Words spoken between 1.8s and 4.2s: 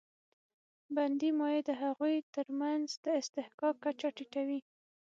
هغوی تر منځ د اصطحکاک کچه